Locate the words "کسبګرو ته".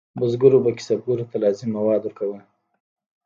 0.77-1.35